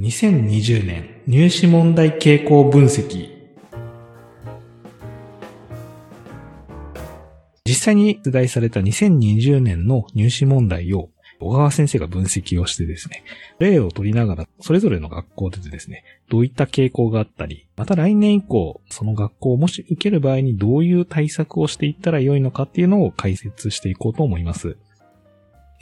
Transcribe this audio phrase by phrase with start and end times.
[0.00, 3.28] 2020年入試問題傾向分析。
[7.66, 13.24] 実際に出題された2020年の入試問題を小川先生が分析をしてですね、
[13.58, 24.78] 例を取りながら、それぞれの学校でですね、どういった傾向があったり、また来年以降、その学校をもし受ける場合にどういう対策をしていったらよいのかっていうのを解説していこうと思います。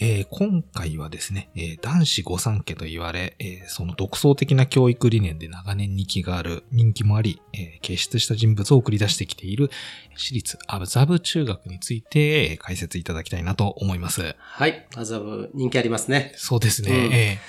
[0.01, 9.71] えー、今回はですね、えー、男子御三家と言われ、えー、その独創的な教育理念で長年人気がある、人気もあり、え傑出した人物を送り出してきている
[10.17, 14.37] 私立アブザブ中学について、え解説いただきたいなと思います。
[14.39, 16.33] はい、アザブ人気ありますね。
[16.37, 17.41] そうですね。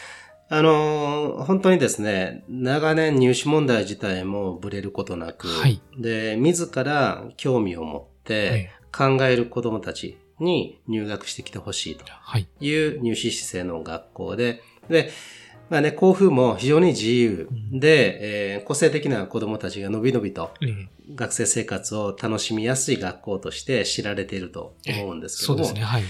[0.49, 12.05] うん、あの本当にですね、長年入試問題自体もブレることなく、はい、で、自ら興味を持って考える子供たち、に入学してきてほしいと
[12.37, 12.73] い。
[12.73, 15.11] う入試姿勢の学校で、で、
[15.69, 20.51] まあね、校風も非常に自由で、えー、個性的な子供たちがのびのびと
[21.13, 25.63] 学生生活を楽しみやすい学校として知られていると思うんですけども。
[25.63, 26.03] そうですね、はい。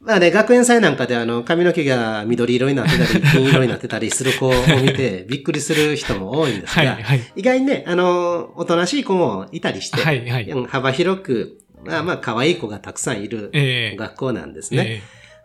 [0.00, 4.52] まあね、学園祭なんかであの、髪の毛が緑色になってたり、 金色になってたりする子を
[4.82, 13.50] 見て、びっくりする人も多いんですが、はいはい、意外にね、あの、おとなしい子もいたりして、はいはい、幅広くまあまあ可愛い子がたくさんいる
[13.96, 15.02] 学校なんですね。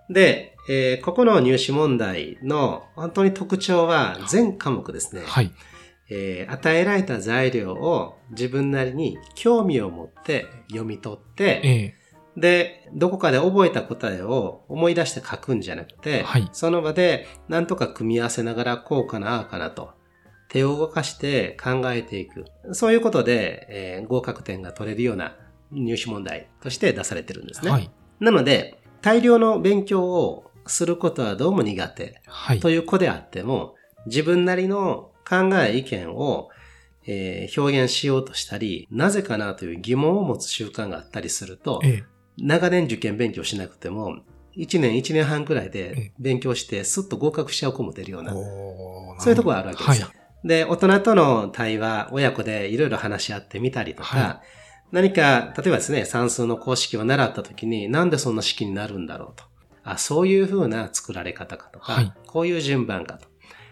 [0.10, 5.24] えー、で、えー、ここの入試問題の本当に特徴は全科目ですね。
[5.26, 5.52] はい。
[6.10, 19.92] えー、与えられた材料を自分なりに興味を持って読み取って、えー、で、どこかで覚えた答えを思い出して書くんじゃなくて、はい、その場で何とか組み合わせながらこうかな、ああかなと、
[20.50, 22.46] 手を動かして考えていく。
[22.72, 25.36] そういうことで、えー、合格点が取れるような
[25.72, 27.72] 入試問題として出されてるんですね。
[27.72, 32.22] はい、なので、大量の勉強をすることはどうも苦手
[32.62, 36.50] という子であっても、自分なりの考え、意見を、
[37.06, 42.04] えー、表現しようとしたり、なぜかなという疑問を持つ習慣があったりすると、ええ、
[42.38, 44.20] 長年受験勉強しなくても、
[44.56, 50.08] 1年、1年半くらいで勉強して、すっと合格しちゃう子も出るような、そういうところがあるわけですよ。
[50.08, 50.14] は
[50.44, 59.44] い、で、大人との対話、親子でいろいろ話し合ってみたりとか、はい何か、例えばですね、算数の公式を習った時に、なんでそんな式になるんだろうと。
[59.84, 63.28] あ、そういう風な作られ方かとか、はい、こういう順番かと。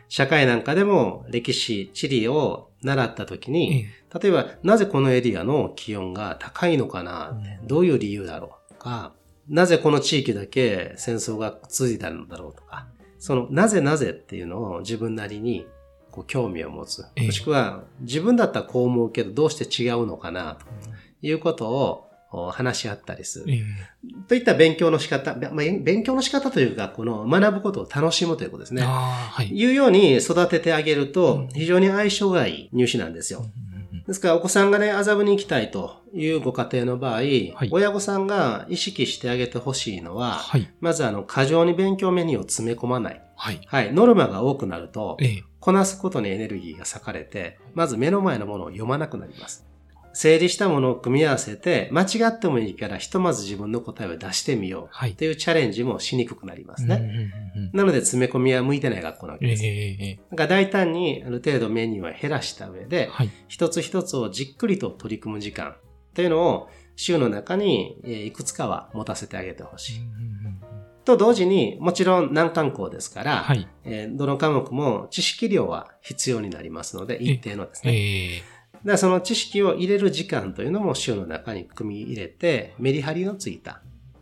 [0.08, 3.88] 社会なんかでも歴史、地理を習った時に、
[4.22, 9.14] 例えば、なぜこのエリアの気温が高いのかなって、どういう理由だろうとか、
[9.50, 12.88] なぜこの地域だけ戦争が続いたのだろうとか、
[13.20, 15.66] その、なぜなぜっていうのを自分なりに
[16.12, 17.06] こう興味を持つ。
[17.18, 20.66] もしくは、自分だったらこう思うけど、どうして違うのかなと。
[21.26, 23.46] いうことを話し合ったりする。
[24.28, 28.84] といった勉強の仕方、まあ、勉強の仕方というか、この学ぶことを楽しむということですね。
[28.84, 33.46] はい、いうように育ててあげると、非常に相性がいい入試なんですよ。
[34.08, 43.22] ですから、お子さんがね、麻布に行きたいというご家庭の場合、はい、親御さんが意識してあげてほしいのは、はい、まずあの、過剰に勉強メニューを詰め込まない。
[43.36, 43.62] はい。
[43.66, 43.92] はい。
[43.92, 49.66] ノルマが多くなると、ええ、こなすことにエネルギーが割かれて、まず目の前のものを読まなくなります。
[50.16, 54.96] 整理したものを組み合わせて、間違ってもいいからひとまず自分の答えを出してみよう。
[55.14, 55.32] とい。
[55.32, 57.32] うチャレンジもしにくくなりますね。
[57.74, 59.64] なので詰め込みは向いてない学校なわけです。
[59.66, 65.76] えー、だから大胆にある程度メニューは減らした上で、はい、一つ一つをじっくりと取り組む時間
[66.14, 70.02] というのを週の中にいくつかは持たせてあげてほしい。
[71.04, 77.94] と同時に、もちろん難関校ですから、はい、えー、どの科目も知識量は必要になりますので、一定のですね。
[77.94, 78.55] えー
[78.86, 83.82] でその知識を入れる時間というのも週の中に組み入れて、メリハリのついた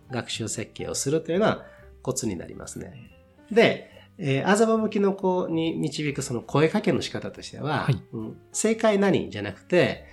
[0.09, 1.65] 学習設計をするというのは
[2.01, 3.11] コツになりますね。
[3.51, 10.05] で、えー、あざば向きの子に導くその声かけの仕方としては、はい、うん、正解何じゃなくて、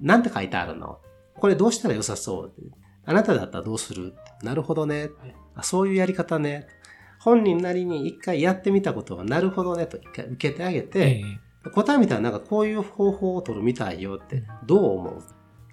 [0.00, 0.98] なんて書いてあるの？
[1.36, 2.52] これどうしたら良さそう？
[3.04, 4.14] あなただったらどうする？
[4.42, 5.10] なるほどね。
[5.54, 6.66] あそういうやり方ね。
[7.20, 15.22] 本人なりに一回やってみたことはなるほどねと一回受けてあげて、えー答えみたいななんかこういう方法を取るみたいよってどう思う？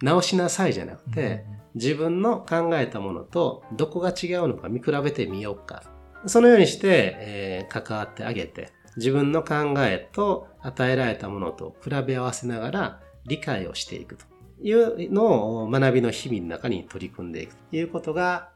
[0.01, 1.45] 直しなさいじゃなくて、
[1.75, 5.83] 自分の考えたものとどこが違うのか見比べてみようか。
[6.25, 14.25] そのようにして、えー、関わってあげて、自分の考えと与えられたものと比べ合わせながら理解をしていくと
[14.61, 18.49] いうのを学びの日々の中に取り組んでいくということが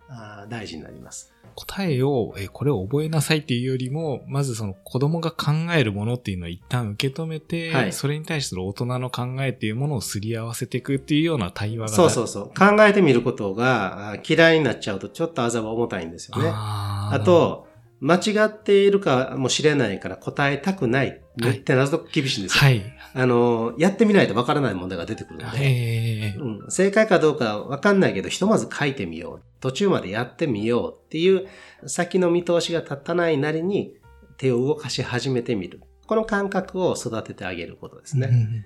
[0.49, 1.33] 大事になります。
[1.55, 11.93] 答えを、えこれを覚えなさいっていうよりも、まずその子供が考えるものっていうのを一旦受け止めて、はい、それに対しての大人の考えっていうものをすり合わせていくっていうような対話が。
[11.93, 12.45] そうそうそう。
[12.47, 16.49] 考えてみることが嫌いになっちゃうとちょっとあざは重たいんですよね。
[16.51, 17.67] ああと、
[18.03, 21.21] 間違っているかもしれないから答えたくない。
[21.37, 22.61] めって謎と厳しいんですよ。
[22.61, 22.83] はい。
[23.13, 29.41] あの、やってみないとわからない問題が出てくるので、うん、正解かどうかわかんないけど、ひとまず書いてみよう。
[29.61, 31.47] 途中までやってみようっていう、
[31.87, 33.95] 先の見通しが立たないなりに
[34.35, 35.81] 手を動かし始めてみる。
[36.05, 38.65] この感覚を育ててあげることですね。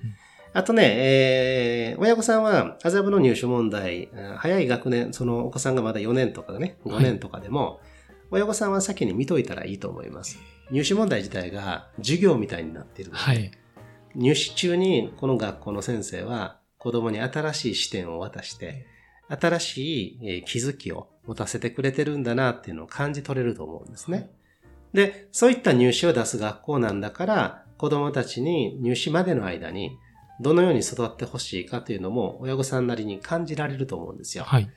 [0.54, 7.87] あとね、えー、親御さんは、麻布の入手問題、早い学年、そのお子さんがまだ4年とかね、5年とかでも、はい、
[8.32, 10.38] 親御さんは先に見といたらいいと思います。
[10.72, 13.52] 入試問題自体が授業みたいになっているので、はい、
[14.16, 18.86] 入試中にこの学校の先生は子供に新しい視点を渡して、
[19.30, 24.30] 新しい気づきを持たせてくれてるんだなっていうのを感じ取れると思うんですね。
[24.94, 29.98] で、そういった入試を出す学校なんだから、子供たちに入試までの間に
[30.40, 34.46] どのように育ってほしいかというのも親御さんなりに感じられると思うんですよ。
[34.46, 34.70] はい。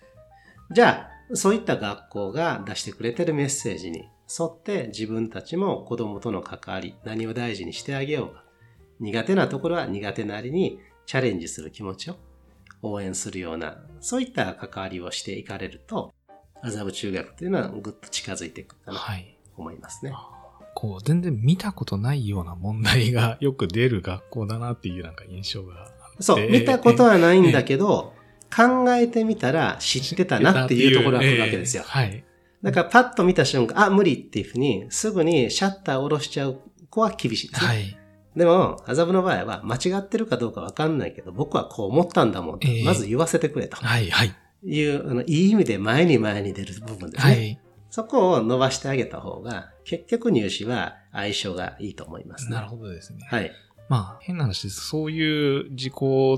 [0.73, 8.45] じゃあ、そういった学校が出してくれてるメッセージに沿って自分たちも子供との関わり、何を大事にしてあげようか。
[9.01, 12.17] 苦手なところは苦手なりにチャレンジする気持ちを
[12.83, 16.13] 応援するような、そういった関わりをしていかれると、
[16.63, 19.05] 麻布中学というのはぐっと近づいていくかなと
[19.57, 20.13] 思いますね。
[20.13, 20.41] はい
[20.73, 25.91] こう、全然見たことないような問題がよく出る学校だなっていうなんか印象が
[26.21, 28.15] そう、見たことはないんだけど、
[28.55, 31.85] 考えてみたら知ってたなっていうところが来るわけですよ。
[31.87, 32.25] はい。
[32.63, 36.61] だからパッと見た瞬間、あ、無理っていうふうに、すぐにシャッターを下ろしちゃう
[36.91, 37.69] 子は厳しいですね。
[37.69, 37.99] はい。
[38.37, 42.59] でも、麻布の場合は間違ってるかどうかわかんないけど、僕はこう思ったんだもん。
[42.63, 43.77] えー、まず言わせてくれと。
[43.77, 44.35] はい、はい。
[44.63, 47.33] いう、あの、いい意味で前に前に出る部分ですね。
[47.33, 47.61] はい。
[47.91, 53.27] そこを伸ばしてあげた方が、結局入試は相性がいいと思います、ね、なるほどですね。
[53.29, 53.51] はい。
[53.91, 54.87] まあ、変な話です。
[54.87, 55.95] そういう自己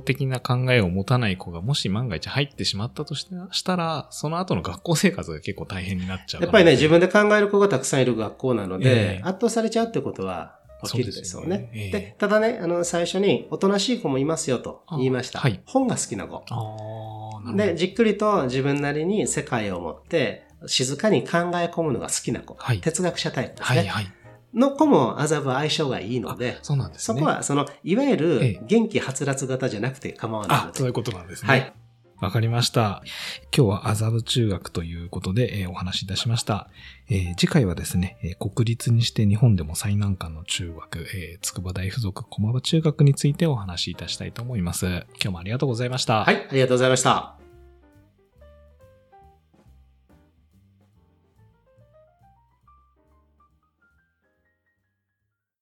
[0.07, 3.27] 的な考えを持たない子がもし万が一入ってしまったとし
[3.63, 6.43] たら、その後の学校生活が結構大変になっちゃう。
[6.43, 11.59] やっぱりね、自分で考える子がたくさんいる学校なので、えー、圧倒されちゃうってことは起きるですよね。
[11.59, 15.39] で、ねえー、ただね、あの、最初に、おとなしい子もいますよと言いました。
[15.39, 16.43] はい、本が好きな子。
[17.55, 22.55] で、じっくりと自分なりに世界を持って、静かに考え込むのが好きな子。
[22.59, 23.79] はい、哲学者タイプですね。
[23.81, 24.22] はいはい
[24.55, 27.21] の子も麻布相性がいいので、そうなんですね。
[27.21, 30.71] そこは、その、いわゆる元気はつらつ型じゃなくて構わないので。
[30.71, 31.49] あ、そういうことなんですね。
[31.49, 31.73] はい。
[32.23, 33.03] わかりました。
[33.57, 36.69] 今日は麻布中学ということで、えー、お話しいたしました。
[37.09, 44.87] えー、次回はですね、えー、国立にして日本でも最難関の中学、えー、筑波大附属駒場中学についてお話しいたしたいと思います。
[44.87, 46.25] 今日もありがとうございました。
[46.25, 47.42] はい、ありがとうございました。